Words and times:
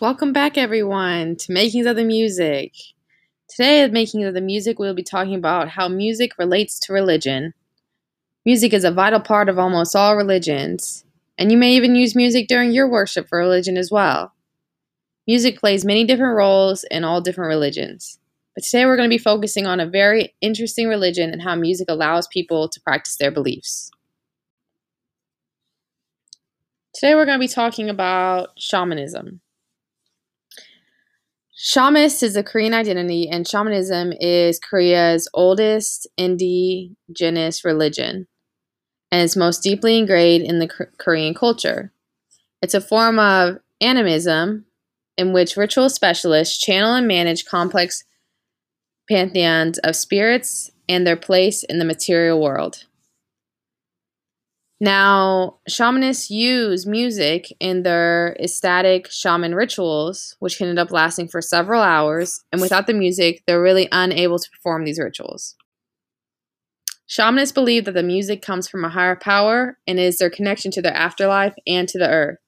Welcome 0.00 0.32
back, 0.32 0.56
everyone, 0.56 1.34
to 1.34 1.52
Makings 1.52 1.84
of 1.84 1.96
the 1.96 2.04
Music. 2.04 2.72
Today, 3.48 3.82
at 3.82 3.90
Makings 3.90 4.26
of 4.26 4.34
the 4.34 4.40
Music, 4.40 4.78
we'll 4.78 4.94
be 4.94 5.02
talking 5.02 5.34
about 5.34 5.70
how 5.70 5.88
music 5.88 6.38
relates 6.38 6.78
to 6.80 6.92
religion. 6.92 7.52
Music 8.46 8.72
is 8.72 8.84
a 8.84 8.92
vital 8.92 9.18
part 9.18 9.48
of 9.48 9.58
almost 9.58 9.96
all 9.96 10.14
religions, 10.14 11.04
and 11.36 11.50
you 11.50 11.58
may 11.58 11.74
even 11.74 11.96
use 11.96 12.14
music 12.14 12.46
during 12.46 12.70
your 12.70 12.88
worship 12.88 13.28
for 13.28 13.40
religion 13.40 13.76
as 13.76 13.90
well. 13.90 14.32
Music 15.26 15.58
plays 15.58 15.84
many 15.84 16.04
different 16.04 16.36
roles 16.36 16.84
in 16.92 17.02
all 17.02 17.20
different 17.20 17.48
religions. 17.48 18.20
But 18.54 18.62
today, 18.62 18.86
we're 18.86 18.96
going 18.96 19.10
to 19.10 19.16
be 19.16 19.18
focusing 19.18 19.66
on 19.66 19.80
a 19.80 19.90
very 19.90 20.32
interesting 20.40 20.86
religion 20.86 21.30
and 21.32 21.42
how 21.42 21.56
music 21.56 21.88
allows 21.90 22.28
people 22.28 22.68
to 22.68 22.80
practice 22.82 23.16
their 23.16 23.32
beliefs. 23.32 23.90
Today, 26.94 27.16
we're 27.16 27.26
going 27.26 27.40
to 27.40 27.44
be 27.44 27.48
talking 27.48 27.90
about 27.90 28.50
shamanism. 28.56 29.40
Shamanist 31.58 32.22
is 32.22 32.36
a 32.36 32.44
Korean 32.44 32.72
identity, 32.72 33.28
and 33.28 33.46
shamanism 33.46 34.12
is 34.20 34.60
Korea's 34.60 35.28
oldest 35.34 36.06
indigenous 36.16 37.64
religion 37.64 38.28
and 39.10 39.22
is 39.24 39.36
most 39.36 39.64
deeply 39.64 39.98
ingrained 39.98 40.44
in 40.44 40.60
the 40.60 40.68
Korean 40.98 41.34
culture. 41.34 41.92
It's 42.62 42.74
a 42.74 42.80
form 42.80 43.18
of 43.18 43.58
animism 43.80 44.66
in 45.16 45.32
which 45.32 45.56
ritual 45.56 45.88
specialists 45.88 46.56
channel 46.56 46.94
and 46.94 47.08
manage 47.08 47.44
complex 47.44 48.04
pantheons 49.10 49.78
of 49.78 49.96
spirits 49.96 50.70
and 50.88 51.04
their 51.04 51.16
place 51.16 51.64
in 51.64 51.80
the 51.80 51.84
material 51.84 52.40
world. 52.40 52.84
Now, 54.80 55.58
shamanists 55.68 56.30
use 56.30 56.86
music 56.86 57.52
in 57.58 57.82
their 57.82 58.36
ecstatic 58.38 59.10
shaman 59.10 59.54
rituals, 59.54 60.36
which 60.38 60.58
can 60.58 60.68
end 60.68 60.78
up 60.78 60.92
lasting 60.92 61.28
for 61.28 61.42
several 61.42 61.82
hours, 61.82 62.44
and 62.52 62.60
without 62.60 62.86
the 62.86 62.94
music, 62.94 63.42
they're 63.46 63.60
really 63.60 63.88
unable 63.90 64.38
to 64.38 64.50
perform 64.50 64.84
these 64.84 65.00
rituals. 65.00 65.56
Shamanists 67.08 67.54
believe 67.54 67.86
that 67.86 67.94
the 67.94 68.02
music 68.04 68.40
comes 68.40 68.68
from 68.68 68.84
a 68.84 68.90
higher 68.90 69.16
power 69.16 69.78
and 69.86 69.98
is 69.98 70.18
their 70.18 70.30
connection 70.30 70.70
to 70.72 70.82
their 70.82 70.94
afterlife 70.94 71.54
and 71.66 71.88
to 71.88 71.98
the 71.98 72.08
earth. 72.08 72.38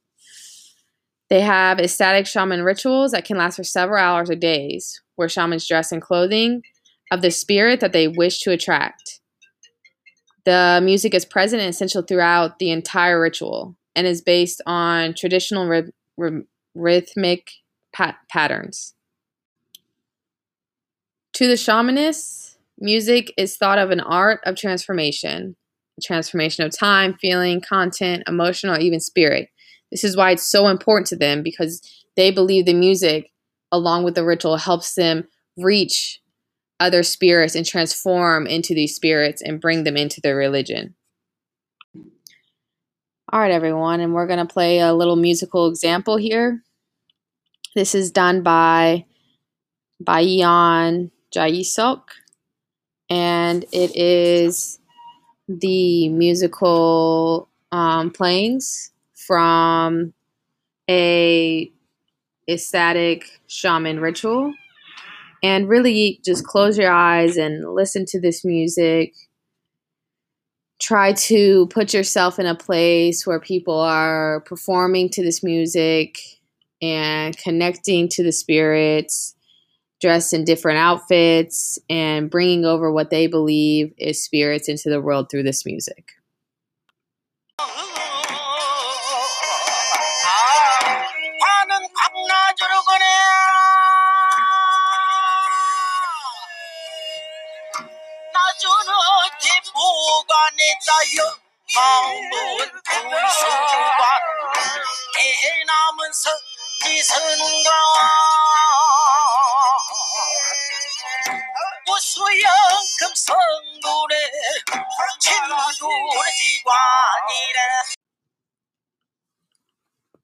They 1.30 1.40
have 1.40 1.80
ecstatic 1.80 2.26
shaman 2.26 2.62
rituals 2.62 3.12
that 3.12 3.24
can 3.24 3.38
last 3.38 3.56
for 3.56 3.64
several 3.64 4.04
hours 4.04 4.30
or 4.30 4.36
days, 4.36 5.00
where 5.16 5.28
shamans 5.28 5.66
dress 5.66 5.90
in 5.90 6.00
clothing 6.00 6.62
of 7.10 7.22
the 7.22 7.30
spirit 7.30 7.80
that 7.80 7.92
they 7.92 8.06
wish 8.06 8.40
to 8.42 8.52
attract. 8.52 9.20
The 10.44 10.80
music 10.82 11.14
is 11.14 11.24
present 11.24 11.60
and 11.60 11.70
essential 11.70 12.02
throughout 12.02 12.58
the 12.58 12.70
entire 12.70 13.20
ritual 13.20 13.76
and 13.94 14.06
is 14.06 14.22
based 14.22 14.62
on 14.66 15.14
traditional 15.14 15.66
ry- 15.66 15.90
ry- 16.16 16.42
rhythmic 16.74 17.50
pat- 17.92 18.18
patterns. 18.28 18.94
To 21.34 21.46
the 21.46 21.54
shamanists, 21.54 22.56
music 22.78 23.32
is 23.36 23.56
thought 23.56 23.78
of 23.78 23.90
an 23.90 24.00
art 24.00 24.40
of 24.44 24.56
transformation, 24.56 25.56
transformation 26.02 26.64
of 26.64 26.76
time, 26.76 27.14
feeling, 27.14 27.60
content, 27.60 28.22
emotion, 28.26 28.70
or 28.70 28.78
even 28.78 29.00
spirit. 29.00 29.48
This 29.90 30.04
is 30.04 30.16
why 30.16 30.32
it's 30.32 30.46
so 30.46 30.68
important 30.68 31.06
to 31.08 31.16
them 31.16 31.42
because 31.42 31.82
they 32.16 32.30
believe 32.30 32.66
the 32.66 32.74
music, 32.74 33.30
along 33.72 34.04
with 34.04 34.14
the 34.14 34.24
ritual, 34.24 34.56
helps 34.56 34.94
them 34.94 35.28
reach 35.56 36.20
other 36.80 37.02
spirits 37.02 37.54
and 37.54 37.64
transform 37.66 38.46
into 38.46 38.74
these 38.74 38.94
spirits 38.94 39.42
and 39.42 39.60
bring 39.60 39.84
them 39.84 39.96
into 39.96 40.20
their 40.20 40.34
religion. 40.34 40.94
All 43.32 43.38
right, 43.38 43.52
everyone, 43.52 44.00
and 44.00 44.12
we're 44.12 44.26
going 44.26 44.44
to 44.44 44.52
play 44.52 44.80
a 44.80 44.92
little 44.92 45.14
musical 45.14 45.68
example 45.68 46.16
here. 46.16 46.64
This 47.76 47.94
is 47.94 48.10
done 48.10 48.42
by 48.42 49.04
Bayan 50.00 51.12
Jaisok, 51.32 52.02
and 53.08 53.64
it 53.70 53.94
is 53.94 54.80
the 55.46 56.08
musical 56.08 57.48
um, 57.70 58.10
playings 58.10 58.90
from 59.14 60.12
a 60.88 61.70
ecstatic 62.48 63.40
shaman 63.46 64.00
ritual 64.00 64.52
and 65.42 65.68
really 65.68 66.20
just 66.24 66.44
close 66.44 66.76
your 66.78 66.92
eyes 66.92 67.36
and 67.36 67.74
listen 67.74 68.04
to 68.06 68.20
this 68.20 68.44
music. 68.44 69.14
Try 70.80 71.12
to 71.12 71.66
put 71.68 71.92
yourself 71.92 72.38
in 72.38 72.46
a 72.46 72.54
place 72.54 73.26
where 73.26 73.40
people 73.40 73.78
are 73.78 74.40
performing 74.42 75.10
to 75.10 75.22
this 75.22 75.42
music 75.42 76.18
and 76.82 77.36
connecting 77.36 78.08
to 78.08 78.22
the 78.22 78.32
spirits, 78.32 79.34
dressed 80.00 80.32
in 80.32 80.44
different 80.44 80.78
outfits, 80.78 81.78
and 81.90 82.30
bringing 82.30 82.64
over 82.64 82.90
what 82.90 83.10
they 83.10 83.26
believe 83.26 83.92
is 83.98 84.24
spirits 84.24 84.68
into 84.68 84.88
the 84.88 85.00
world 85.00 85.30
through 85.30 85.42
this 85.42 85.66
music. 85.66 86.12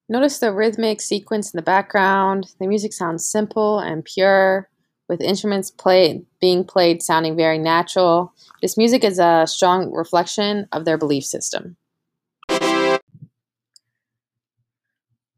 Notice 0.09 0.39
the 0.39 0.53
rhythmic 0.53 1.01
sequence 1.01 1.53
in 1.53 1.59
the 1.59 1.63
background. 1.63 2.55
The 2.61 2.67
music 2.67 2.93
sounds 2.93 3.27
simple 3.27 3.81
and 3.81 4.05
pure 4.05 4.69
with 5.09 5.21
instruments 5.21 5.71
played 5.71 6.25
being 6.41 6.65
played 6.65 7.03
sounding 7.03 7.37
very 7.37 7.59
natural. 7.59 8.33
This 8.63 8.77
music 8.77 9.05
is 9.05 9.19
a 9.19 9.45
strong 9.47 9.93
reflection 9.93 10.69
of 10.73 10.85
their 10.85 10.99
belief 10.99 11.25
system. 11.25 11.77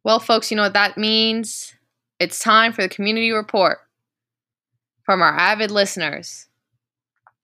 Well, 0.05 0.21
folks, 0.21 0.51
you 0.51 0.57
know 0.57 0.63
what 0.63 0.73
that 0.73 0.97
means? 0.97 1.75
It's 2.19 2.39
time 2.39 2.73
for 2.73 2.83
the 2.83 2.89
community 2.89 3.31
report 3.31 3.79
from 5.03 5.21
our 5.23 5.37
avid 5.37 5.71
listeners. 5.71 6.47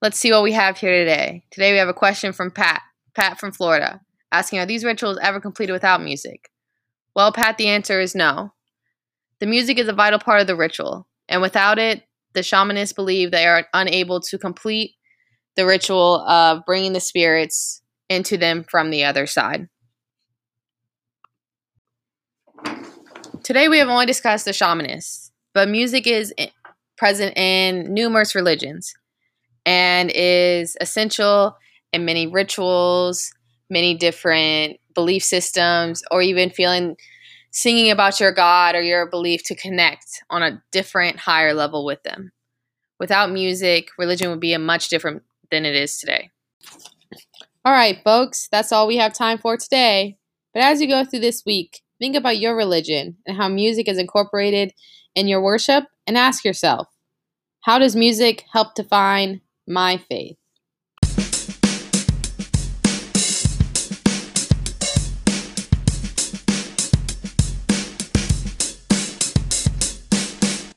Let's 0.01 0.17
see 0.17 0.31
what 0.31 0.43
we 0.43 0.51
have 0.53 0.77
here 0.77 0.91
today. 0.91 1.43
Today 1.51 1.71
we 1.71 1.77
have 1.77 1.87
a 1.87 1.93
question 1.93 2.33
from 2.33 2.51
Pat, 2.51 2.81
Pat 3.13 3.39
from 3.39 3.51
Florida, 3.51 4.01
asking 4.31 4.59
Are 4.59 4.65
these 4.65 4.83
rituals 4.83 5.19
ever 5.21 5.39
completed 5.39 5.73
without 5.73 6.01
music? 6.01 6.51
Well, 7.15 7.31
Pat, 7.31 7.57
the 7.57 7.67
answer 7.67 7.99
is 7.99 8.15
no. 8.15 8.53
The 9.39 9.45
music 9.45 9.77
is 9.77 9.87
a 9.87 9.93
vital 9.93 10.19
part 10.19 10.41
of 10.41 10.47
the 10.47 10.55
ritual, 10.55 11.07
and 11.29 11.41
without 11.41 11.79
it, 11.79 12.03
the 12.35 12.41
shamanists 12.41 12.93
believe 12.93 13.31
they 13.31 13.47
are 13.47 13.65
unable 13.73 14.19
to 14.19 14.37
complete 14.37 14.95
the 15.55 15.65
ritual 15.65 16.21
of 16.27 16.65
bringing 16.65 16.93
the 16.93 16.99
spirits 16.99 17.81
into 18.09 18.37
them 18.37 18.63
from 18.69 18.91
the 18.91 19.03
other 19.05 19.25
side. 19.25 19.67
Today 23.43 23.67
we 23.69 23.79
have 23.79 23.89
only 23.89 24.05
discussed 24.05 24.45
the 24.45 24.51
shamanists, 24.51 25.31
but 25.53 25.69
music 25.69 26.05
is 26.05 26.33
present 26.97 27.37
in 27.37 27.93
numerous 27.93 28.35
religions 28.35 28.93
and 29.65 30.11
is 30.13 30.77
essential 30.81 31.55
in 31.93 32.05
many 32.05 32.27
rituals, 32.27 33.31
many 33.69 33.95
different 33.95 34.79
belief 34.93 35.23
systems, 35.23 36.03
or 36.11 36.21
even 36.21 36.49
feeling 36.49 36.97
singing 37.55 37.89
about 37.89 38.19
your 38.19 38.33
God 38.33 38.75
or 38.75 38.81
your 38.81 39.09
belief 39.09 39.41
to 39.45 39.55
connect 39.55 40.21
on 40.29 40.43
a 40.43 40.61
different, 40.73 41.17
higher 41.17 41.53
level 41.53 41.85
with 41.85 42.03
them. 42.03 42.33
Without 42.99 43.31
music, 43.31 43.87
religion 43.97 44.29
would 44.29 44.41
be 44.41 44.53
a 44.53 44.59
much 44.59 44.89
different 44.89 45.23
than 45.51 45.63
it 45.63 45.73
is 45.73 45.97
today. 45.97 46.31
All 47.63 47.71
right, 47.71 48.01
folks, 48.03 48.49
that's 48.51 48.73
all 48.73 48.87
we 48.87 48.97
have 48.97 49.13
time 49.13 49.37
for 49.37 49.55
today. 49.55 50.17
But 50.53 50.63
as 50.63 50.81
you 50.81 50.87
go 50.89 51.05
through 51.05 51.21
this 51.21 51.43
week, 51.45 51.81
think 51.97 52.17
about 52.17 52.39
your 52.39 52.57
religion 52.57 53.17
and 53.25 53.37
how 53.37 53.47
music 53.47 53.87
is 53.87 53.97
incorporated 53.97 54.73
in 55.15 55.29
your 55.29 55.41
worship 55.41 55.85
and 56.05 56.17
ask 56.17 56.43
yourself, 56.43 56.89
how 57.61 57.79
does 57.79 57.95
music 57.95 58.43
help 58.51 58.75
define 58.75 59.39
my 59.65 59.97
faith? 59.97 60.35